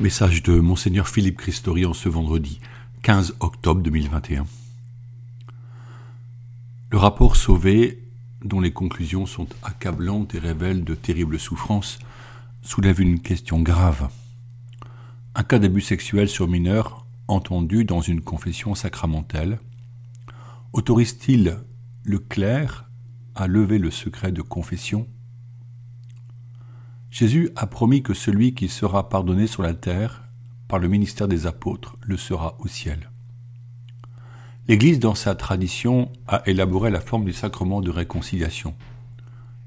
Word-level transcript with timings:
Message 0.00 0.44
de 0.44 0.60
Monseigneur 0.60 1.08
Philippe 1.08 1.38
Christori 1.38 1.84
en 1.84 1.92
ce 1.92 2.08
vendredi 2.08 2.60
15 3.02 3.34
octobre 3.40 3.82
2021. 3.82 4.46
Le 6.92 6.98
rapport 6.98 7.34
Sauvé, 7.34 8.04
dont 8.44 8.60
les 8.60 8.70
conclusions 8.70 9.26
sont 9.26 9.48
accablantes 9.64 10.36
et 10.36 10.38
révèlent 10.38 10.84
de 10.84 10.94
terribles 10.94 11.40
souffrances, 11.40 11.98
soulève 12.62 13.00
une 13.00 13.18
question 13.18 13.60
grave. 13.60 14.08
Un 15.34 15.42
cas 15.42 15.58
d'abus 15.58 15.80
sexuel 15.80 16.28
sur 16.28 16.46
mineur 16.46 17.04
entendu 17.26 17.84
dans 17.84 18.00
une 18.00 18.20
confession 18.20 18.76
sacramentelle 18.76 19.58
autorise-t-il 20.74 21.58
le 22.04 22.20
clerc 22.20 22.88
à 23.34 23.48
lever 23.48 23.78
le 23.78 23.90
secret 23.90 24.30
de 24.30 24.42
confession 24.42 25.08
Jésus 27.10 27.50
a 27.56 27.66
promis 27.66 28.02
que 28.02 28.14
celui 28.14 28.54
qui 28.54 28.68
sera 28.68 29.08
pardonné 29.08 29.46
sur 29.46 29.62
la 29.62 29.74
terre 29.74 30.24
par 30.68 30.78
le 30.78 30.88
ministère 30.88 31.28
des 31.28 31.46
apôtres 31.46 31.96
le 32.02 32.16
sera 32.16 32.56
au 32.58 32.68
ciel. 32.68 33.10
L'Église, 34.68 34.98
dans 34.98 35.14
sa 35.14 35.34
tradition, 35.34 36.12
a 36.26 36.42
élaboré 36.46 36.90
la 36.90 37.00
forme 37.00 37.24
du 37.24 37.32
sacrement 37.32 37.80
de 37.80 37.90
réconciliation. 37.90 38.74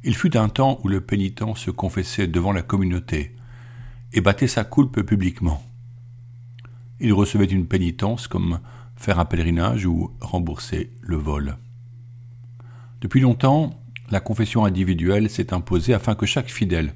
Il 0.04 0.16
fut 0.16 0.38
un 0.38 0.50
temps 0.50 0.80
où 0.84 0.88
le 0.88 1.02
pénitent 1.02 1.44
se 1.56 1.72
confessait 1.72 2.28
devant 2.28 2.52
la 2.52 2.62
communauté 2.62 3.36
et 4.14 4.22
battait 4.22 4.48
sa 4.48 4.64
coulpe 4.64 5.02
publiquement. 5.02 5.64
Il 7.00 7.14
recevait 7.14 7.46
une 7.46 7.66
pénitence 7.66 8.28
comme 8.28 8.60
faire 8.96 9.18
un 9.18 9.26
pèlerinage 9.26 9.88
ou 9.88 10.12
rembourser 10.22 10.92
le 11.02 11.16
vol. 11.16 11.58
Depuis 13.02 13.22
longtemps, 13.22 13.82
la 14.12 14.20
confession 14.20 14.66
individuelle 14.66 15.32
s'est 15.32 15.54
imposée 15.54 15.96
afin 15.96 16.14
que 16.14 16.28
chaque 16.28 16.52
fidèle 16.52 16.94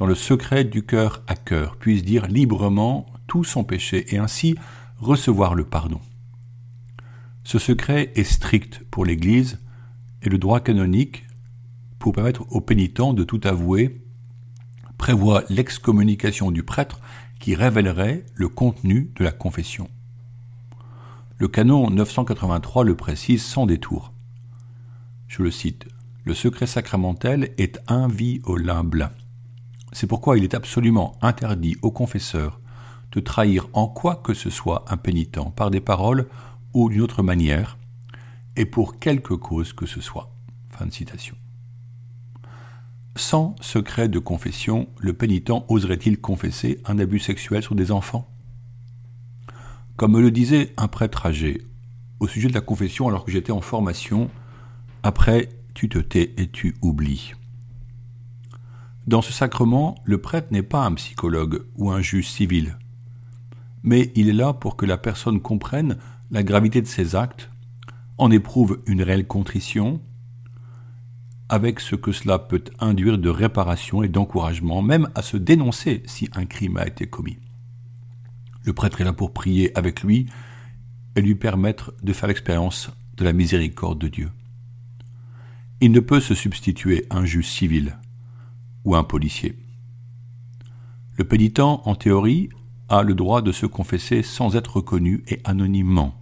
dans 0.00 0.06
le 0.06 0.14
secret 0.14 0.64
du 0.64 0.82
cœur 0.82 1.22
à 1.26 1.36
cœur, 1.36 1.76
puisse 1.76 2.02
dire 2.02 2.26
librement 2.26 3.04
tout 3.26 3.44
son 3.44 3.64
péché 3.64 4.14
et 4.14 4.18
ainsi 4.18 4.56
recevoir 4.96 5.54
le 5.54 5.64
pardon. 5.64 6.00
Ce 7.44 7.58
secret 7.58 8.10
est 8.14 8.24
strict 8.24 8.82
pour 8.90 9.04
l'Église 9.04 9.58
et 10.22 10.30
le 10.30 10.38
droit 10.38 10.60
canonique, 10.60 11.26
pour 11.98 12.14
permettre 12.14 12.46
aux 12.50 12.62
pénitents 12.62 13.12
de 13.12 13.24
tout 13.24 13.42
avouer, 13.44 14.00
prévoit 14.96 15.44
l'excommunication 15.50 16.50
du 16.50 16.62
prêtre 16.62 17.00
qui 17.38 17.54
révélerait 17.54 18.24
le 18.34 18.48
contenu 18.48 19.12
de 19.16 19.24
la 19.24 19.32
confession. 19.32 19.90
Le 21.36 21.46
canon 21.46 21.90
983 21.90 22.84
le 22.84 22.96
précise 22.96 23.44
sans 23.44 23.66
détour. 23.66 24.14
Je 25.28 25.42
le 25.42 25.50
cite. 25.50 25.86
Le 26.24 26.32
secret 26.32 26.66
sacramentel 26.66 27.50
est 27.58 27.80
inviolable. 27.86 29.10
C'est 29.92 30.06
pourquoi 30.06 30.38
il 30.38 30.44
est 30.44 30.54
absolument 30.54 31.16
interdit 31.20 31.76
au 31.82 31.90
confesseur 31.90 32.60
de 33.12 33.20
trahir 33.20 33.68
en 33.72 33.88
quoi 33.88 34.16
que 34.16 34.34
ce 34.34 34.50
soit 34.50 34.84
un 34.88 34.96
pénitent 34.96 35.40
par 35.56 35.70
des 35.70 35.80
paroles 35.80 36.28
ou 36.72 36.88
d'une 36.88 37.00
autre 37.00 37.22
manière, 37.22 37.76
et 38.56 38.64
pour 38.64 38.98
quelque 38.98 39.34
cause 39.34 39.72
que 39.72 39.86
ce 39.86 40.00
soit. 40.00 40.32
Fin 40.70 40.86
de 40.86 40.92
citation. 40.92 41.36
Sans 43.16 43.56
secret 43.60 44.08
de 44.08 44.18
confession, 44.18 44.88
le 44.98 45.12
pénitent 45.12 45.50
oserait-il 45.68 46.20
confesser 46.20 46.80
un 46.84 46.98
abus 46.98 47.18
sexuel 47.18 47.62
sur 47.62 47.74
des 47.74 47.90
enfants? 47.90 48.28
Comme 49.96 50.12
me 50.12 50.20
le 50.20 50.30
disait 50.30 50.72
un 50.76 50.88
prêtre 50.88 51.26
âgé 51.26 51.62
au 52.20 52.28
sujet 52.28 52.48
de 52.48 52.54
la 52.54 52.60
confession 52.60 53.08
alors 53.08 53.24
que 53.24 53.32
j'étais 53.32 53.52
en 53.52 53.60
formation, 53.60 54.30
après 55.02 55.48
tu 55.74 55.88
te 55.88 55.98
tais 55.98 56.32
et 56.36 56.48
tu 56.48 56.76
oublies. 56.82 57.34
Dans 59.06 59.22
ce 59.22 59.32
sacrement, 59.32 59.96
le 60.04 60.18
prêtre 60.18 60.48
n'est 60.50 60.62
pas 60.62 60.84
un 60.84 60.94
psychologue 60.94 61.64
ou 61.76 61.90
un 61.90 62.00
juge 62.00 62.28
civil, 62.28 62.76
mais 63.82 64.12
il 64.14 64.28
est 64.28 64.34
là 64.34 64.52
pour 64.52 64.76
que 64.76 64.86
la 64.86 64.98
personne 64.98 65.40
comprenne 65.40 65.96
la 66.30 66.42
gravité 66.42 66.82
de 66.82 66.86
ses 66.86 67.16
actes, 67.16 67.50
en 68.18 68.30
éprouve 68.30 68.82
une 68.86 69.02
réelle 69.02 69.26
contrition, 69.26 70.00
avec 71.48 71.80
ce 71.80 71.96
que 71.96 72.12
cela 72.12 72.38
peut 72.38 72.62
induire 72.78 73.18
de 73.18 73.28
réparation 73.28 74.02
et 74.02 74.08
d'encouragement, 74.08 74.82
même 74.82 75.08
à 75.14 75.22
se 75.22 75.36
dénoncer 75.36 76.02
si 76.06 76.28
un 76.34 76.44
crime 76.44 76.76
a 76.76 76.86
été 76.86 77.08
commis. 77.08 77.38
Le 78.62 78.72
prêtre 78.72 79.00
est 79.00 79.04
là 79.04 79.12
pour 79.12 79.32
prier 79.32 79.76
avec 79.76 80.02
lui 80.02 80.26
et 81.16 81.22
lui 81.22 81.34
permettre 81.34 81.94
de 82.02 82.12
faire 82.12 82.28
l'expérience 82.28 82.90
de 83.16 83.24
la 83.24 83.32
miséricorde 83.32 83.98
de 83.98 84.08
Dieu. 84.08 84.30
Il 85.80 85.90
ne 85.90 86.00
peut 86.00 86.20
se 86.20 86.34
substituer 86.34 87.06
à 87.10 87.16
un 87.16 87.24
juge 87.24 87.48
civil, 87.48 87.98
ou 88.84 88.94
un 88.94 89.04
policier. 89.04 89.56
Le 91.16 91.24
pénitent, 91.24 91.60
en 91.60 91.94
théorie, 91.94 92.48
a 92.88 93.02
le 93.02 93.14
droit 93.14 93.42
de 93.42 93.52
se 93.52 93.66
confesser 93.66 94.22
sans 94.22 94.56
être 94.56 94.76
reconnu 94.76 95.22
et 95.28 95.40
anonymement. 95.44 96.14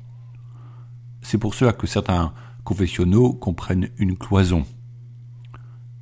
C'est 1.22 1.38
pour 1.38 1.54
cela 1.54 1.72
que 1.72 1.86
certains 1.86 2.32
confessionnaux 2.64 3.32
comprennent 3.32 3.88
une 3.98 4.16
cloison. 4.16 4.66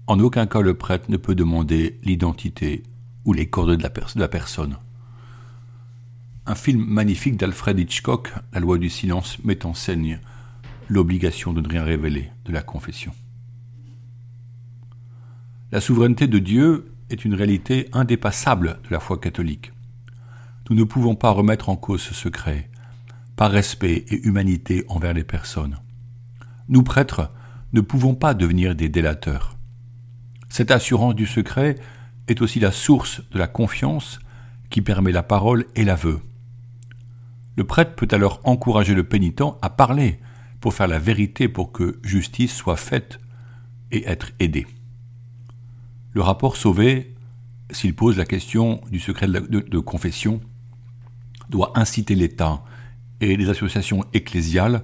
En 0.08 0.18
aucun 0.18 0.46
cas 0.46 0.60
le 0.60 0.74
prêtre 0.74 1.10
ne 1.10 1.16
peut 1.16 1.34
demander 1.34 2.00
l'identité 2.02 2.82
ou 3.24 3.32
les 3.32 3.48
coordonnées 3.48 3.78
de 3.78 4.18
la, 4.18 4.28
personne. 4.28 4.76
Un 6.46 6.54
film 6.54 6.84
magnifique 6.84 7.36
d'Alfred 7.36 7.78
Hitchcock, 7.78 8.32
La 8.52 8.60
loi 8.60 8.78
du 8.78 8.88
silence, 8.88 9.38
met 9.44 9.66
en 9.66 9.74
scène 9.74 10.20
l'obligation 10.88 11.52
de 11.52 11.60
ne 11.60 11.68
rien 11.68 11.82
révéler 11.82 12.30
de 12.44 12.52
la 12.52 12.62
confession. 12.62 13.12
La 15.76 15.82
souveraineté 15.82 16.26
de 16.26 16.38
Dieu 16.38 16.90
est 17.10 17.26
une 17.26 17.34
réalité 17.34 17.90
indépassable 17.92 18.78
de 18.84 18.88
la 18.90 18.98
foi 18.98 19.18
catholique. 19.18 19.72
Nous 20.70 20.74
ne 20.74 20.84
pouvons 20.84 21.16
pas 21.16 21.28
remettre 21.28 21.68
en 21.68 21.76
cause 21.76 22.00
ce 22.00 22.14
secret, 22.14 22.70
par 23.36 23.50
respect 23.50 24.06
et 24.08 24.26
humanité 24.26 24.86
envers 24.88 25.12
les 25.12 25.22
personnes. 25.22 25.78
Nous, 26.70 26.82
prêtres, 26.82 27.30
ne 27.74 27.82
pouvons 27.82 28.14
pas 28.14 28.32
devenir 28.32 28.74
des 28.74 28.88
délateurs. 28.88 29.58
Cette 30.48 30.70
assurance 30.70 31.14
du 31.14 31.26
secret 31.26 31.76
est 32.26 32.40
aussi 32.40 32.58
la 32.58 32.72
source 32.72 33.20
de 33.30 33.38
la 33.38 33.46
confiance 33.46 34.18
qui 34.70 34.80
permet 34.80 35.12
la 35.12 35.22
parole 35.22 35.66
et 35.74 35.84
l'aveu. 35.84 36.20
Le 37.54 37.64
prêtre 37.64 37.96
peut 37.96 38.08
alors 38.12 38.40
encourager 38.44 38.94
le 38.94 39.04
pénitent 39.04 39.42
à 39.60 39.68
parler 39.68 40.20
pour 40.58 40.72
faire 40.72 40.88
la 40.88 40.98
vérité 40.98 41.50
pour 41.50 41.70
que 41.70 42.00
justice 42.02 42.54
soit 42.54 42.76
faite 42.76 43.20
et 43.92 44.08
être 44.08 44.32
aidé. 44.40 44.66
Le 46.16 46.22
rapport 46.22 46.56
Sauvé, 46.56 47.14
s'il 47.70 47.94
pose 47.94 48.16
la 48.16 48.24
question 48.24 48.80
du 48.90 49.00
secret 49.00 49.28
de, 49.28 49.78
confession, 49.78 50.40
doit 51.50 51.78
inciter 51.78 52.14
l'État 52.14 52.64
et 53.20 53.36
les 53.36 53.50
associations 53.50 54.02
ecclésiales 54.14 54.82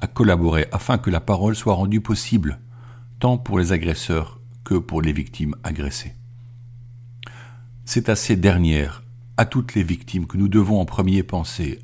à 0.00 0.06
collaborer 0.06 0.68
afin 0.72 0.96
que 0.96 1.10
la 1.10 1.20
parole 1.20 1.54
soit 1.54 1.74
rendue 1.74 2.00
possible, 2.00 2.60
tant 3.18 3.36
pour 3.36 3.58
les 3.58 3.72
agresseurs 3.72 4.40
que 4.64 4.76
pour 4.76 5.02
les 5.02 5.12
victimes 5.12 5.54
agressées. 5.64 6.14
C'est 7.84 8.08
à 8.08 8.16
ces 8.16 8.36
dernières, 8.36 9.02
à 9.36 9.44
toutes 9.44 9.74
les 9.74 9.82
victimes, 9.82 10.26
que 10.26 10.38
nous 10.38 10.48
devons 10.48 10.80
en 10.80 10.86
premier 10.86 11.22
penser 11.22 11.80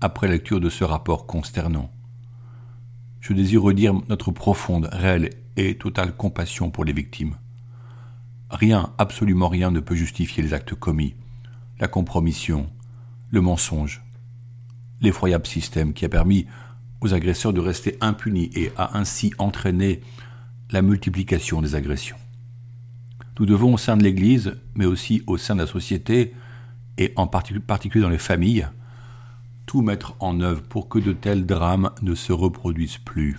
après 0.00 0.26
lecture 0.26 0.58
de 0.58 0.70
ce 0.70 0.84
rapport 0.84 1.26
consternant. 1.26 1.92
Je 3.20 3.34
désire 3.34 3.60
redire 3.60 3.92
notre 4.08 4.30
profonde, 4.30 4.88
réelle 4.90 5.34
et 5.58 5.76
totale 5.76 6.16
compassion 6.16 6.70
pour 6.70 6.86
les 6.86 6.94
victimes. 6.94 7.34
Rien, 8.50 8.92
absolument 8.98 9.48
rien 9.48 9.70
ne 9.70 9.80
peut 9.80 9.94
justifier 9.94 10.42
les 10.42 10.54
actes 10.54 10.74
commis. 10.74 11.14
La 11.80 11.88
compromission, 11.88 12.70
le 13.30 13.40
mensonge, 13.40 14.02
l'effroyable 15.00 15.46
système 15.46 15.92
qui 15.92 16.04
a 16.04 16.08
permis 16.08 16.46
aux 17.00 17.14
agresseurs 17.14 17.52
de 17.52 17.60
rester 17.60 17.96
impunis 18.00 18.50
et 18.54 18.72
a 18.76 18.96
ainsi 18.98 19.32
entraîné 19.38 20.00
la 20.70 20.82
multiplication 20.82 21.62
des 21.62 21.74
agressions. 21.74 22.16
Nous 23.38 23.46
devons 23.46 23.74
au 23.74 23.78
sein 23.78 23.96
de 23.96 24.02
l'Église, 24.02 24.56
mais 24.74 24.86
aussi 24.86 25.22
au 25.26 25.36
sein 25.36 25.54
de 25.54 25.60
la 25.60 25.66
société, 25.66 26.34
et 26.96 27.12
en 27.14 27.28
particulier 27.28 28.02
dans 28.02 28.08
les 28.08 28.18
familles, 28.18 28.66
tout 29.66 29.82
mettre 29.82 30.16
en 30.18 30.40
œuvre 30.40 30.62
pour 30.62 30.88
que 30.88 30.98
de 30.98 31.12
tels 31.12 31.46
drames 31.46 31.90
ne 32.02 32.14
se 32.14 32.32
reproduisent 32.32 32.98
plus. 32.98 33.38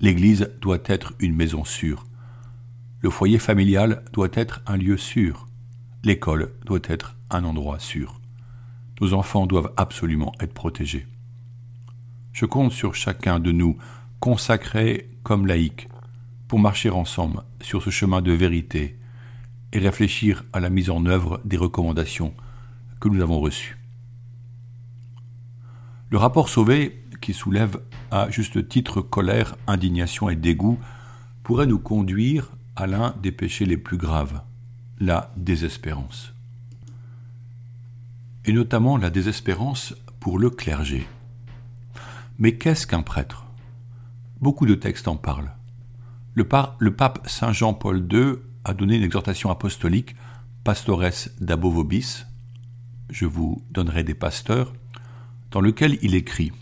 L'Église 0.00 0.50
doit 0.60 0.78
être 0.84 1.14
une 1.18 1.34
maison 1.34 1.64
sûre, 1.64 2.06
le 3.00 3.10
foyer 3.10 3.38
familial 3.38 4.02
doit 4.12 4.28
être 4.32 4.60
un 4.66 4.76
lieu 4.76 4.96
sûr. 4.96 5.46
L'école 6.02 6.52
doit 6.64 6.80
être 6.84 7.16
un 7.30 7.44
endroit 7.44 7.78
sûr. 7.78 8.20
Nos 9.00 9.12
enfants 9.12 9.46
doivent 9.46 9.72
absolument 9.76 10.32
être 10.40 10.52
protégés. 10.52 11.06
Je 12.32 12.44
compte 12.44 12.72
sur 12.72 12.94
chacun 12.94 13.38
de 13.38 13.52
nous, 13.52 13.76
consacrés 14.18 15.10
comme 15.22 15.46
laïcs, 15.46 15.88
pour 16.48 16.58
marcher 16.58 16.90
ensemble 16.90 17.42
sur 17.60 17.82
ce 17.82 17.90
chemin 17.90 18.22
de 18.22 18.32
vérité 18.32 18.96
et 19.72 19.78
réfléchir 19.78 20.44
à 20.52 20.60
la 20.60 20.70
mise 20.70 20.90
en 20.90 21.04
œuvre 21.06 21.40
des 21.44 21.56
recommandations 21.56 22.34
que 23.00 23.08
nous 23.08 23.22
avons 23.22 23.38
reçues. 23.38 23.78
Le 26.10 26.18
rapport 26.18 26.48
Sauvé, 26.48 27.04
qui 27.20 27.34
soulève 27.34 27.80
à 28.10 28.30
juste 28.30 28.68
titre 28.68 29.02
colère, 29.02 29.56
indignation 29.66 30.30
et 30.30 30.36
dégoût, 30.36 30.78
pourrait 31.42 31.66
nous 31.66 31.78
conduire 31.78 32.50
à 32.78 32.86
l'un 32.86 33.12
des 33.20 33.32
péchés 33.32 33.64
les 33.64 33.76
plus 33.76 33.96
graves, 33.96 34.40
la 35.00 35.32
désespérance. 35.36 36.32
et 38.44 38.52
notamment 38.52 38.96
la 38.96 39.10
désespérance 39.10 39.94
pour 40.20 40.38
le 40.38 40.48
clergé. 40.48 41.06
Mais 42.38 42.56
qu'est-ce 42.56 42.86
qu'un 42.86 43.02
prêtre? 43.02 43.44
Beaucoup 44.40 44.64
de 44.64 44.76
textes 44.76 45.08
en 45.08 45.16
parlent. 45.16 45.52
Le, 46.34 46.44
pape 46.44 47.28
Saint 47.28 47.52
Jean-Paul 47.52 48.06
II 48.10 48.36
a 48.64 48.72
donné 48.74 48.96
une 48.96 49.02
exhortation 49.02 49.50
apostolique 49.50 50.14
Pastores 50.62 51.28
d'Abo 51.40 51.70
Vobis, 51.70 52.24
je 53.10 53.26
vous 53.26 53.60
donnerai 53.72 54.04
des 54.04 54.14
pasteurs, 54.14 54.72
dans 55.50 55.60
lequel 55.60 55.98
il 56.00 56.14
écrit 56.14 56.52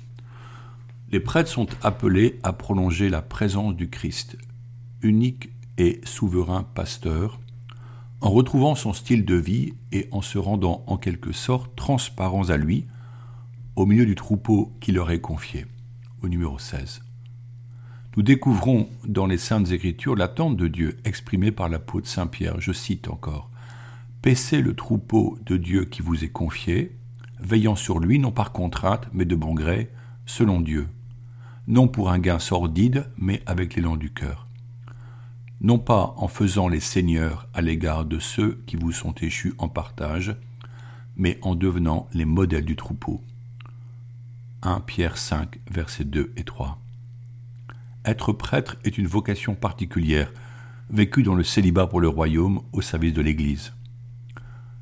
Les 1.12 1.20
prêtres 1.20 1.50
sont 1.50 1.68
appelés 1.82 2.40
à 2.42 2.54
prolonger 2.54 3.10
la 3.10 3.20
présence 3.20 3.76
du 3.76 3.90
Christ, 3.90 4.38
unique 5.02 5.50
et 5.78 6.00
souverain 6.04 6.62
pasteur, 6.62 7.38
en 8.20 8.30
retrouvant 8.30 8.74
son 8.74 8.92
style 8.92 9.24
de 9.24 9.34
vie 9.34 9.74
et 9.92 10.08
en 10.10 10.22
se 10.22 10.38
rendant 10.38 10.82
en 10.86 10.96
quelque 10.96 11.32
sorte 11.32 11.74
transparents 11.76 12.48
à 12.48 12.56
lui, 12.56 12.86
au 13.76 13.84
milieu 13.84 14.06
du 14.06 14.14
troupeau 14.14 14.72
qui 14.80 14.92
leur 14.92 15.10
est 15.10 15.20
confié, 15.20 15.66
au 16.22 16.28
numéro 16.28 16.58
16. 16.58 17.02
Nous 18.16 18.22
découvrons 18.22 18.88
dans 19.06 19.26
les 19.26 19.36
Saintes 19.36 19.70
Écritures 19.70 20.16
l'attente 20.16 20.56
de 20.56 20.68
Dieu 20.68 20.96
exprimée 21.04 21.52
par 21.52 21.68
l'apôtre 21.68 22.08
Saint 22.08 22.26
Pierre, 22.26 22.60
je 22.60 22.72
cite 22.72 23.08
encore, 23.08 23.50
Paissez 24.22 24.62
le 24.62 24.74
troupeau 24.74 25.38
de 25.44 25.58
Dieu 25.58 25.84
qui 25.84 26.00
vous 26.00 26.24
est 26.24 26.30
confié, 26.30 26.96
veillant 27.38 27.76
sur 27.76 27.98
lui 27.98 28.18
non 28.18 28.32
par 28.32 28.52
contrainte, 28.52 29.06
mais 29.12 29.26
de 29.26 29.36
bon 29.36 29.52
gré, 29.52 29.90
selon 30.24 30.60
Dieu, 30.60 30.88
non 31.68 31.86
pour 31.86 32.10
un 32.10 32.18
gain 32.18 32.38
sordide, 32.38 33.06
mais 33.18 33.42
avec 33.44 33.76
l'élan 33.76 33.96
du 33.96 34.10
cœur 34.10 34.45
non 35.60 35.78
pas 35.78 36.14
en 36.16 36.28
faisant 36.28 36.68
les 36.68 36.80
seigneurs 36.80 37.48
à 37.54 37.62
l'égard 37.62 38.04
de 38.04 38.18
ceux 38.18 38.62
qui 38.66 38.76
vous 38.76 38.92
sont 38.92 39.14
échus 39.14 39.54
en 39.58 39.68
partage, 39.68 40.36
mais 41.16 41.38
en 41.42 41.54
devenant 41.54 42.08
les 42.12 42.24
modèles 42.24 42.64
du 42.64 42.76
troupeau. 42.76 43.22
1 44.62 44.80
Pierre 44.80 45.16
5, 45.16 45.58
versets 45.70 46.04
2 46.04 46.32
et 46.36 46.44
3. 46.44 46.78
Être 48.04 48.32
prêtre 48.32 48.76
est 48.84 48.98
une 48.98 49.06
vocation 49.06 49.54
particulière, 49.54 50.32
vécue 50.90 51.22
dans 51.22 51.34
le 51.34 51.42
célibat 51.42 51.86
pour 51.86 52.00
le 52.00 52.08
royaume 52.08 52.60
au 52.72 52.80
service 52.80 53.14
de 53.14 53.22
l'Église. 53.22 53.72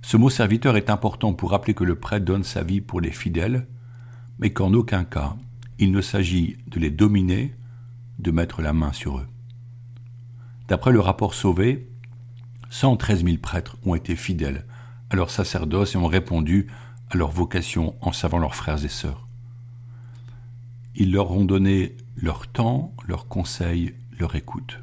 Ce 0.02 0.16
mot 0.16 0.28
serviteur 0.28 0.76
est 0.76 0.90
important 0.90 1.32
pour 1.32 1.52
rappeler 1.52 1.74
que 1.74 1.84
le 1.84 1.94
prêtre 1.94 2.26
donne 2.26 2.44
sa 2.44 2.62
vie 2.62 2.80
pour 2.80 3.00
les 3.00 3.12
fidèles, 3.12 3.66
mais 4.38 4.52
qu'en 4.52 4.74
aucun 4.74 5.04
cas 5.04 5.36
il 5.78 5.90
ne 5.90 6.00
s'agit 6.00 6.56
de 6.68 6.78
les 6.78 6.90
dominer, 6.90 7.54
de 8.18 8.30
mettre 8.30 8.62
la 8.62 8.72
main 8.72 8.92
sur 8.92 9.18
eux. 9.18 9.26
D'après 10.68 10.92
le 10.92 11.00
rapport 11.00 11.34
Sauvé, 11.34 11.86
113 12.70 13.24
000 13.24 13.36
prêtres 13.38 13.76
ont 13.84 13.94
été 13.94 14.16
fidèles 14.16 14.64
à 15.10 15.16
leur 15.16 15.30
sacerdoce 15.30 15.94
et 15.94 15.98
ont 15.98 16.06
répondu 16.06 16.68
à 17.10 17.16
leur 17.16 17.30
vocation 17.30 17.94
en 18.00 18.12
savant 18.12 18.38
leurs 18.38 18.54
frères 18.54 18.82
et 18.84 18.88
sœurs. 18.88 19.28
Ils 20.96 21.12
leur 21.12 21.30
ont 21.32 21.44
donné 21.44 21.96
leur 22.16 22.46
temps, 22.46 22.94
leurs 23.06 23.28
conseils, 23.28 23.94
leur 24.18 24.36
écoute. 24.36 24.80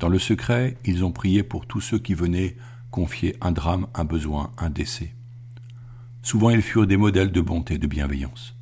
Dans 0.00 0.08
le 0.08 0.18
secret, 0.18 0.76
ils 0.84 1.04
ont 1.04 1.12
prié 1.12 1.42
pour 1.42 1.66
tous 1.66 1.80
ceux 1.80 1.98
qui 1.98 2.14
venaient 2.14 2.56
confier 2.90 3.36
un 3.40 3.52
drame, 3.52 3.86
un 3.94 4.04
besoin, 4.04 4.50
un 4.58 4.70
décès. 4.70 5.14
Souvent, 6.22 6.50
ils 6.50 6.62
furent 6.62 6.86
des 6.86 6.96
modèles 6.96 7.32
de 7.32 7.40
bonté, 7.40 7.78
de 7.78 7.86
bienveillance. 7.86 8.56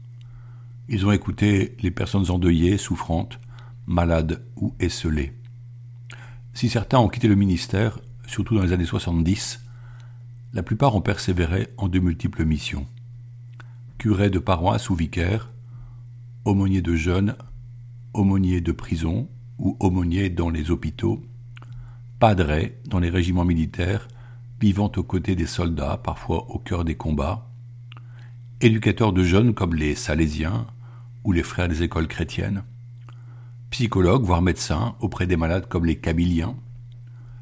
Ils 0.88 1.06
ont 1.06 1.12
écouté 1.12 1.76
les 1.80 1.90
personnes 1.90 2.30
endeuillées, 2.30 2.76
souffrantes, 2.76 3.40
malades 3.86 4.44
ou 4.56 4.74
esselées. 4.78 5.37
Si 6.58 6.68
certains 6.68 6.98
ont 6.98 7.06
quitté 7.06 7.28
le 7.28 7.36
ministère, 7.36 8.00
surtout 8.26 8.56
dans 8.56 8.64
les 8.64 8.72
années 8.72 8.84
70, 8.84 9.60
la 10.54 10.64
plupart 10.64 10.96
ont 10.96 11.00
persévéré 11.00 11.68
en 11.76 11.86
de 11.86 12.00
multiples 12.00 12.44
missions. 12.44 12.88
Curé 13.96 14.28
de 14.28 14.40
paroisse 14.40 14.90
ou 14.90 14.96
vicaire, 14.96 15.52
aumônier 16.44 16.82
de 16.82 16.96
jeunes, 16.96 17.36
aumônier 18.12 18.60
de 18.60 18.72
prison 18.72 19.28
ou 19.60 19.76
aumônier 19.78 20.30
dans 20.30 20.50
les 20.50 20.72
hôpitaux, 20.72 21.22
padre 22.18 22.70
dans 22.86 22.98
les 22.98 23.10
régiments 23.10 23.44
militaires, 23.44 24.08
vivant 24.60 24.90
aux 24.96 25.04
côtés 25.04 25.36
des 25.36 25.46
soldats, 25.46 26.00
parfois 26.02 26.50
au 26.50 26.58
cœur 26.58 26.84
des 26.84 26.96
combats, 26.96 27.48
éducateur 28.60 29.12
de 29.12 29.22
jeunes 29.22 29.54
comme 29.54 29.76
les 29.76 29.94
Salésiens 29.94 30.66
ou 31.22 31.30
les 31.30 31.44
frères 31.44 31.68
des 31.68 31.84
écoles 31.84 32.08
chrétiennes, 32.08 32.64
psychologue, 33.70 34.24
voire 34.24 34.42
médecin, 34.42 34.94
auprès 35.00 35.26
des 35.26 35.36
malades 35.36 35.68
comme 35.68 35.84
les 35.84 35.96
Kabyliens, 35.96 36.56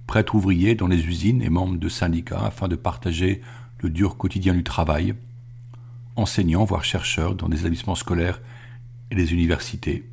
prêtre 0.07 0.35
ouvrier 0.35 0.75
dans 0.75 0.87
les 0.87 1.07
usines 1.07 1.43
et 1.43 1.51
membre 1.51 1.79
de 1.79 1.89
syndicats 1.89 2.45
afin 2.45 2.69
de 2.69 2.77
partager 2.77 3.41
le 3.79 3.91
dur 3.91 4.17
quotidien 4.17 4.55
du 4.55 4.65
travail, 4.65 5.15
enseignant, 6.17 6.65
voire 6.65 6.85
chercheur 6.85 7.35
dans 7.35 7.49
des 7.49 7.61
établissements 7.61 7.95
scolaires 7.95 8.41
et 9.11 9.15
les 9.15 9.33
universités, 9.33 10.09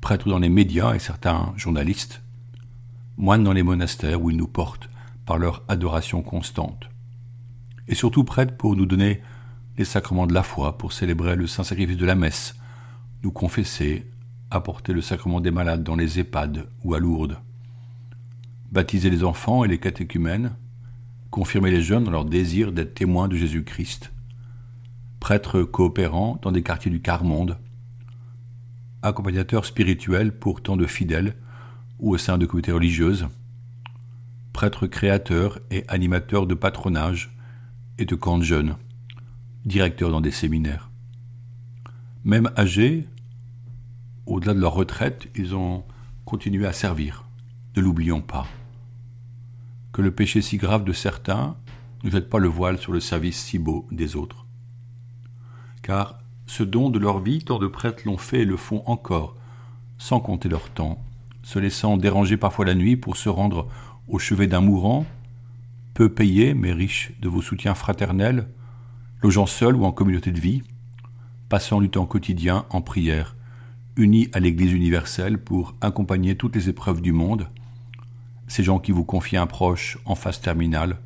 prêtre 0.00 0.28
dans 0.28 0.38
les 0.38 0.48
médias 0.48 0.94
et 0.94 0.98
certains 0.98 1.52
journalistes, 1.56 2.22
moine 3.16 3.44
dans 3.44 3.52
les 3.52 3.62
monastères 3.62 4.22
où 4.22 4.30
ils 4.30 4.36
nous 4.36 4.48
portent 4.48 4.88
par 5.26 5.38
leur 5.38 5.62
adoration 5.68 6.22
constante, 6.22 6.88
et 7.88 7.94
surtout 7.94 8.24
prêtre 8.24 8.56
pour 8.56 8.76
nous 8.76 8.86
donner 8.86 9.20
les 9.76 9.84
sacrements 9.84 10.26
de 10.26 10.34
la 10.34 10.42
foi, 10.42 10.78
pour 10.78 10.92
célébrer 10.92 11.36
le 11.36 11.46
saint 11.46 11.64
sacrifice 11.64 11.96
de 11.96 12.06
la 12.06 12.14
messe, 12.14 12.54
nous 13.22 13.32
confesser, 13.32 14.06
apporter 14.50 14.92
le 14.92 15.00
sacrement 15.00 15.40
des 15.40 15.50
malades 15.50 15.84
dans 15.84 15.96
les 15.96 16.18
EHPAD 16.18 16.66
ou 16.84 16.94
à 16.94 16.98
Lourdes, 16.98 17.38
baptiser 18.72 19.10
les 19.10 19.24
enfants 19.24 19.64
et 19.64 19.68
les 19.68 19.78
catéchumènes, 19.78 20.56
confirmer 21.30 21.70
les 21.70 21.82
jeunes 21.82 22.04
dans 22.04 22.10
leur 22.10 22.24
désir 22.24 22.72
d'être 22.72 22.94
témoins 22.94 23.28
de 23.28 23.36
Jésus-Christ, 23.36 24.12
prêtre 25.20 25.62
coopérant 25.62 26.38
dans 26.42 26.52
des 26.52 26.62
quartiers 26.62 26.90
du 26.90 27.00
quart-monde, 27.00 27.58
accompagnateur 29.02 29.64
spirituel 29.64 30.32
pour 30.32 30.62
tant 30.62 30.76
de 30.76 30.86
fidèles 30.86 31.34
ou 31.98 32.14
au 32.14 32.18
sein 32.18 32.38
de 32.38 32.46
communautés 32.46 32.72
religieuses, 32.72 33.28
prêtre 34.52 34.86
créateur 34.86 35.58
et 35.70 35.84
animateur 35.88 36.46
de 36.46 36.54
patronage 36.54 37.34
et 37.98 38.04
de 38.04 38.14
camps 38.14 38.38
de 38.38 38.44
jeunes, 38.44 38.76
directeur 39.64 40.10
dans 40.10 40.20
des 40.20 40.30
séminaires. 40.30 40.90
Même 42.24 42.50
âgés, 42.56 43.06
au-delà 44.30 44.54
de 44.54 44.60
leur 44.60 44.74
retraite, 44.74 45.28
ils 45.34 45.54
ont 45.54 45.82
continué 46.24 46.66
à 46.66 46.72
servir. 46.72 47.24
Ne 47.76 47.82
l'oublions 47.82 48.20
pas. 48.20 48.46
Que 49.92 50.02
le 50.02 50.12
péché 50.12 50.40
si 50.40 50.56
grave 50.56 50.84
de 50.84 50.92
certains 50.92 51.56
ne 52.04 52.10
jette 52.10 52.30
pas 52.30 52.38
le 52.38 52.48
voile 52.48 52.78
sur 52.78 52.92
le 52.92 53.00
service 53.00 53.42
si 53.42 53.58
beau 53.58 53.86
des 53.90 54.14
autres. 54.14 54.46
Car 55.82 56.20
ce 56.46 56.62
don 56.62 56.90
de 56.90 56.98
leur 56.98 57.18
vie, 57.18 57.44
tant 57.44 57.58
de 57.58 57.66
prêtres 57.66 58.02
l'ont 58.06 58.18
fait 58.18 58.40
et 58.40 58.44
le 58.44 58.56
font 58.56 58.82
encore, 58.86 59.36
sans 59.98 60.20
compter 60.20 60.48
leur 60.48 60.70
temps, 60.70 61.02
se 61.42 61.58
laissant 61.58 61.96
déranger 61.96 62.36
parfois 62.36 62.64
la 62.64 62.74
nuit 62.74 62.96
pour 62.96 63.16
se 63.16 63.28
rendre 63.28 63.68
au 64.08 64.18
chevet 64.18 64.46
d'un 64.46 64.60
mourant, 64.60 65.06
peu 65.94 66.08
payé 66.08 66.54
mais 66.54 66.72
riche 66.72 67.12
de 67.20 67.28
vos 67.28 67.42
soutiens 67.42 67.74
fraternels, 67.74 68.48
logeant 69.22 69.46
seul 69.46 69.74
ou 69.74 69.84
en 69.84 69.92
communauté 69.92 70.30
de 70.30 70.40
vie, 70.40 70.62
passant 71.48 71.80
du 71.80 71.90
temps 71.90 72.06
quotidien 72.06 72.64
en 72.70 72.80
prière 72.80 73.34
unis 74.00 74.28
à 74.32 74.40
l'Église 74.40 74.72
universelle 74.72 75.38
pour 75.38 75.74
accompagner 75.80 76.34
toutes 76.34 76.56
les 76.56 76.68
épreuves 76.68 77.02
du 77.02 77.12
monde, 77.12 77.48
ces 78.48 78.64
gens 78.64 78.78
qui 78.78 78.92
vous 78.92 79.04
confient 79.04 79.36
un 79.36 79.46
proche 79.46 79.98
en 80.06 80.14
phase 80.14 80.40
terminale 80.40 80.96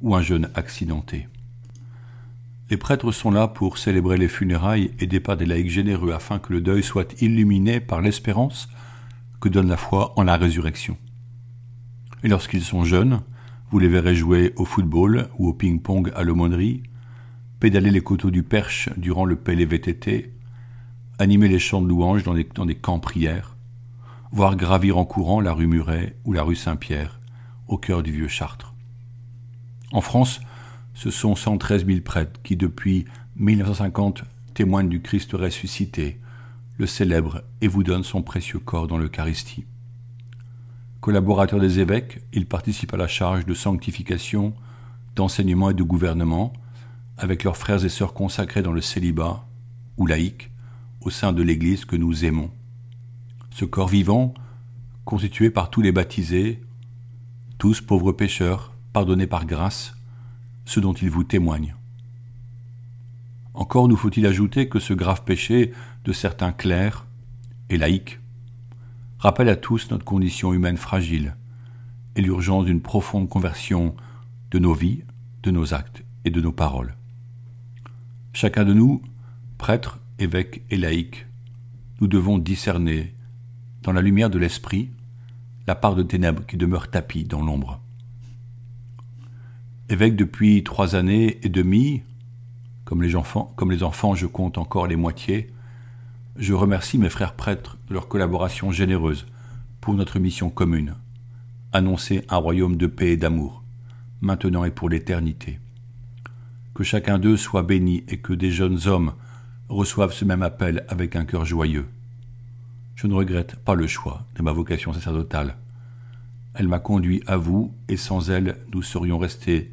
ou 0.00 0.14
un 0.14 0.22
jeune 0.22 0.48
accidenté. 0.54 1.28
Les 2.70 2.76
prêtres 2.76 3.12
sont 3.12 3.30
là 3.30 3.48
pour 3.48 3.76
célébrer 3.76 4.16
les 4.16 4.28
funérailles 4.28 4.92
et 4.98 5.20
par 5.20 5.36
des 5.36 5.44
laïcs 5.44 5.68
généreux 5.68 6.12
afin 6.12 6.38
que 6.38 6.52
le 6.52 6.60
deuil 6.60 6.82
soit 6.82 7.20
illuminé 7.20 7.80
par 7.80 8.00
l'espérance 8.00 8.68
que 9.40 9.48
donne 9.48 9.68
la 9.68 9.76
foi 9.76 10.14
en 10.16 10.22
la 10.22 10.36
résurrection. 10.36 10.96
Et 12.22 12.28
lorsqu'ils 12.28 12.62
sont 12.62 12.84
jeunes, 12.84 13.20
vous 13.70 13.78
les 13.78 13.88
verrez 13.88 14.14
jouer 14.14 14.52
au 14.56 14.64
football 14.64 15.28
ou 15.38 15.48
au 15.48 15.52
ping-pong 15.52 16.12
à 16.14 16.22
l'aumônerie, 16.22 16.82
pédaler 17.58 17.90
les 17.90 18.00
coteaux 18.00 18.30
du 18.30 18.42
Perche 18.42 18.88
durant 18.96 19.24
le 19.24 19.36
PLVTT, 19.36 20.32
animer 21.22 21.46
les 21.46 21.60
chants 21.60 21.80
de 21.80 21.88
louanges 21.88 22.24
dans 22.24 22.34
des, 22.34 22.74
camps 22.74 22.98
prières, 22.98 23.56
voir 24.32 24.56
gravir 24.56 24.98
en 24.98 25.04
courant 25.04 25.40
la 25.40 25.52
rue 25.52 25.68
Muret 25.68 26.16
ou 26.24 26.32
la 26.32 26.42
rue 26.42 26.56
Saint-Pierre, 26.56 27.20
au 27.68 27.78
cœur 27.78 28.02
du 28.02 28.10
vieux 28.10 28.28
Chartres. 28.28 28.74
En 29.92 30.00
France, 30.00 30.40
ce 30.94 31.10
sont 31.10 31.36
113 31.36 31.86
000 31.86 32.00
prêtres 32.00 32.40
qui, 32.42 32.56
depuis 32.56 33.04
1950, 33.36 34.24
témoignent 34.54 34.88
du 34.88 35.00
Christ 35.00 35.32
ressuscité, 35.32 36.18
le 36.76 36.86
célèbrent 36.86 37.42
et 37.60 37.68
vous 37.68 37.84
donnent 37.84 38.02
son 38.02 38.22
précieux 38.22 38.58
corps 38.58 38.88
dans 38.88 38.98
l'Eucharistie. 38.98 39.64
Collaborateurs 41.00 41.60
des 41.60 41.78
évêques, 41.78 42.20
ils 42.32 42.46
participent 42.46 42.94
à 42.94 42.98
la 42.98 43.08
charge 43.08 43.46
de 43.46 43.54
sanctification, 43.54 44.54
d'enseignement 45.14 45.70
et 45.70 45.74
de 45.74 45.82
gouvernement, 45.84 46.52
avec 47.16 47.44
leurs 47.44 47.56
frères 47.56 47.84
et 47.84 47.88
sœurs 47.88 48.12
consacrés 48.12 48.62
dans 48.62 48.72
le 48.72 48.80
célibat 48.80 49.46
ou 49.98 50.06
laïcs, 50.06 50.51
au 51.04 51.10
sein 51.10 51.32
de 51.32 51.42
l'Église 51.42 51.84
que 51.84 51.96
nous 51.96 52.24
aimons. 52.24 52.50
Ce 53.50 53.64
corps 53.64 53.88
vivant, 53.88 54.34
constitué 55.04 55.50
par 55.50 55.70
tous 55.70 55.82
les 55.82 55.92
baptisés, 55.92 56.62
tous 57.58 57.80
pauvres 57.80 58.12
pécheurs, 58.12 58.72
pardonnés 58.92 59.26
par 59.26 59.46
grâce, 59.46 59.94
ce 60.64 60.80
dont 60.80 60.92
il 60.92 61.10
vous 61.10 61.24
témoigne. 61.24 61.74
Encore 63.54 63.88
nous 63.88 63.96
faut-il 63.96 64.26
ajouter 64.26 64.68
que 64.68 64.78
ce 64.78 64.94
grave 64.94 65.24
péché 65.24 65.72
de 66.04 66.12
certains 66.12 66.52
clercs 66.52 67.06
et 67.68 67.76
laïcs 67.76 68.20
rappelle 69.18 69.48
à 69.48 69.56
tous 69.56 69.90
notre 69.90 70.04
condition 70.04 70.52
humaine 70.52 70.76
fragile 70.76 71.36
et 72.16 72.22
l'urgence 72.22 72.64
d'une 72.64 72.80
profonde 72.80 73.28
conversion 73.28 73.94
de 74.50 74.58
nos 74.58 74.74
vies, 74.74 75.04
de 75.42 75.50
nos 75.50 75.74
actes 75.74 76.02
et 76.24 76.30
de 76.30 76.40
nos 76.40 76.52
paroles. 76.52 76.96
Chacun 78.32 78.64
de 78.64 78.72
nous, 78.72 79.02
prêtre, 79.58 80.00
évêque 80.22 80.62
et 80.70 80.76
laïc, 80.76 81.26
nous 82.00 82.06
devons 82.06 82.38
discerner, 82.38 83.14
dans 83.82 83.92
la 83.92 84.00
lumière 84.00 84.30
de 84.30 84.38
l'esprit, 84.38 84.90
la 85.66 85.74
part 85.74 85.94
de 85.94 86.02
ténèbres 86.02 86.46
qui 86.46 86.56
demeure 86.56 86.88
tapie 86.88 87.24
dans 87.24 87.42
l'ombre. 87.42 87.80
Évêque 89.88 90.16
depuis 90.16 90.62
trois 90.62 90.94
années 90.94 91.38
et 91.42 91.48
demie, 91.48 92.02
comme 92.84 93.02
les 93.02 93.14
enfants 93.14 94.14
je 94.14 94.26
compte 94.26 94.58
encore 94.58 94.86
les 94.86 94.96
moitiés, 94.96 95.50
je 96.36 96.54
remercie 96.54 96.98
mes 96.98 97.10
frères 97.10 97.34
prêtres 97.34 97.76
de 97.88 97.94
leur 97.94 98.08
collaboration 98.08 98.70
généreuse 98.70 99.26
pour 99.80 99.94
notre 99.94 100.18
mission 100.18 100.50
commune, 100.50 100.94
annoncer 101.72 102.24
un 102.28 102.36
royaume 102.36 102.76
de 102.76 102.86
paix 102.86 103.12
et 103.12 103.16
d'amour, 103.16 103.62
maintenant 104.20 104.64
et 104.64 104.70
pour 104.70 104.88
l'éternité. 104.88 105.58
Que 106.74 106.84
chacun 106.84 107.18
d'eux 107.18 107.36
soit 107.36 107.62
béni 107.62 108.04
et 108.08 108.18
que 108.18 108.32
des 108.32 108.50
jeunes 108.50 108.86
hommes 108.86 109.12
reçoivent 109.72 110.12
ce 110.12 110.24
même 110.24 110.42
appel 110.42 110.84
avec 110.88 111.16
un 111.16 111.24
cœur 111.24 111.44
joyeux. 111.44 111.88
Je 112.94 113.06
ne 113.06 113.14
regrette 113.14 113.56
pas 113.56 113.74
le 113.74 113.86
choix 113.86 114.26
de 114.36 114.42
ma 114.42 114.52
vocation 114.52 114.92
sacerdotale. 114.92 115.56
Elle 116.54 116.68
m'a 116.68 116.78
conduit 116.78 117.22
à 117.26 117.36
vous, 117.36 117.74
et 117.88 117.96
sans 117.96 118.30
elle, 118.30 118.58
nous 118.72 118.82
serions 118.82 119.18
restés 119.18 119.72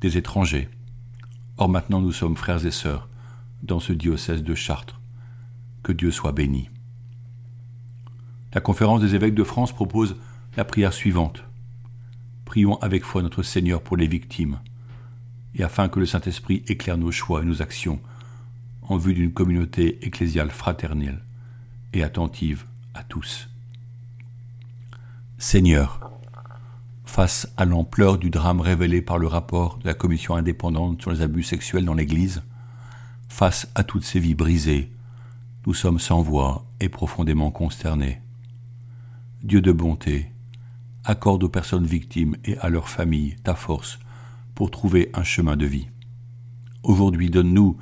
des 0.00 0.16
étrangers. 0.16 0.68
Or 1.56 1.68
maintenant 1.68 2.00
nous 2.00 2.12
sommes 2.12 2.36
frères 2.36 2.66
et 2.66 2.70
sœurs 2.70 3.08
dans 3.62 3.80
ce 3.80 3.92
diocèse 3.92 4.42
de 4.42 4.54
Chartres. 4.54 5.00
Que 5.82 5.92
Dieu 5.92 6.10
soit 6.10 6.32
béni. 6.32 6.68
La 8.52 8.60
conférence 8.60 9.00
des 9.00 9.14
évêques 9.14 9.34
de 9.34 9.44
France 9.44 9.72
propose 9.72 10.16
la 10.56 10.64
prière 10.64 10.92
suivante. 10.92 11.44
Prions 12.44 12.78
avec 12.80 13.04
foi 13.04 13.22
notre 13.22 13.42
Seigneur 13.42 13.82
pour 13.82 13.96
les 13.96 14.08
victimes, 14.08 14.58
et 15.54 15.62
afin 15.62 15.88
que 15.88 16.00
le 16.00 16.06
Saint-Esprit 16.06 16.64
éclaire 16.66 16.98
nos 16.98 17.12
choix 17.12 17.42
et 17.42 17.46
nos 17.46 17.62
actions 17.62 18.00
en 18.88 18.96
vue 18.96 19.14
d'une 19.14 19.32
communauté 19.32 20.04
ecclésiale 20.04 20.50
fraternelle 20.50 21.20
et 21.92 22.02
attentive 22.02 22.64
à 22.94 23.04
tous. 23.04 23.48
Seigneur, 25.38 26.10
face 27.04 27.52
à 27.56 27.64
l'ampleur 27.64 28.18
du 28.18 28.30
drame 28.30 28.60
révélé 28.60 29.02
par 29.02 29.18
le 29.18 29.26
rapport 29.26 29.78
de 29.78 29.86
la 29.86 29.94
commission 29.94 30.34
indépendante 30.34 31.00
sur 31.00 31.10
les 31.10 31.22
abus 31.22 31.42
sexuels 31.42 31.84
dans 31.84 31.94
l'Église, 31.94 32.42
face 33.28 33.68
à 33.74 33.84
toutes 33.84 34.04
ces 34.04 34.20
vies 34.20 34.34
brisées, 34.34 34.90
nous 35.66 35.74
sommes 35.74 35.98
sans 35.98 36.22
voix 36.22 36.64
et 36.80 36.88
profondément 36.88 37.50
consternés. 37.50 38.20
Dieu 39.42 39.60
de 39.60 39.70
bonté, 39.70 40.32
accorde 41.04 41.44
aux 41.44 41.48
personnes 41.48 41.86
victimes 41.86 42.36
et 42.44 42.56
à 42.58 42.68
leurs 42.68 42.88
familles 42.88 43.36
ta 43.42 43.54
force 43.54 43.98
pour 44.54 44.70
trouver 44.70 45.10
un 45.14 45.22
chemin 45.22 45.56
de 45.56 45.66
vie. 45.66 45.88
Aujourd'hui, 46.82 47.30
donne-nous 47.30 47.76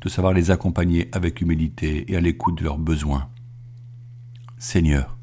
de 0.00 0.08
savoir 0.08 0.32
les 0.32 0.50
accompagner 0.50 1.08
avec 1.12 1.40
humilité 1.40 2.10
et 2.10 2.16
à 2.16 2.20
l'écoute 2.20 2.58
de 2.58 2.64
leurs 2.64 2.78
besoins. 2.78 3.28
Seigneur, 4.58 5.16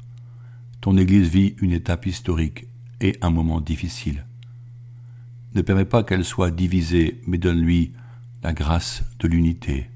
ton 0.80 0.96
Église 0.96 1.28
vit 1.28 1.54
une 1.60 1.72
étape 1.72 2.06
historique 2.06 2.66
et 3.00 3.16
un 3.22 3.30
moment 3.30 3.60
difficile. 3.60 4.24
Ne 5.54 5.62
permets 5.62 5.84
pas 5.84 6.02
qu'elle 6.02 6.24
soit 6.24 6.50
divisée, 6.50 7.20
mais 7.26 7.38
donne-lui 7.38 7.92
la 8.42 8.52
grâce 8.52 9.02
de 9.18 9.28
l'unité. 9.28 9.90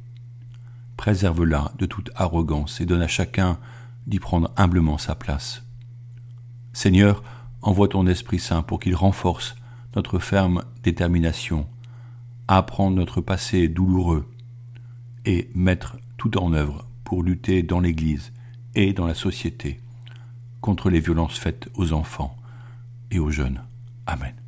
Préserve-la 0.97 1.73
de 1.79 1.87
toute 1.87 2.11
arrogance 2.15 2.81
et 2.81 2.87
donne 2.87 3.03
à 3.03 3.09
chacun 3.09 3.59
d'y 4.07 4.19
prendre 4.19 4.51
humblement 4.57 4.99
sa 4.99 5.15
place. 5.15 5.63
Seigneur, 6.73 7.23
envoie 7.63 7.89
ton 7.89 8.07
Esprit 8.07 8.39
Saint 8.39 8.63
pour 8.63 8.81
qu'il 8.81 8.95
renforce 8.95 9.57
notre 9.95 10.19
ferme 10.19 10.65
détermination 10.83 11.67
à 12.49 12.59
apprendre 12.59 12.97
notre 12.97 13.21
passé 13.21 13.69
douloureux 13.69 14.30
et 15.25 15.51
mettre 15.55 15.97
tout 16.17 16.39
en 16.39 16.53
œuvre 16.53 16.87
pour 17.05 17.23
lutter 17.23 17.63
dans 17.63 17.81
l'Église 17.81 18.33
et 18.75 18.93
dans 18.93 19.07
la 19.07 19.15
société 19.15 19.81
contre 20.61 20.91
les 20.91 21.01
violences 21.01 21.39
faites 21.39 21.69
aux 21.75 21.93
enfants 21.93 22.37
et 23.11 23.19
aux 23.19 23.31
jeunes. 23.31 23.63
Amen. 24.07 24.40